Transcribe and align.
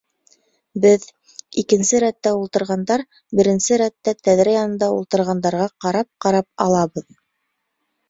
Беҙ, 0.85 1.03
икенсе 1.63 1.99
рәттә 2.05 2.31
ултырғандар, 2.39 3.05
беренсе 3.41 3.81
рәттә, 3.85 4.17
тәҙрә 4.31 4.57
янында 4.59 4.91
ултырғандарға 4.99 5.71
ҡарап-ҡарап 5.87 6.53
алабыҙ. 6.71 7.11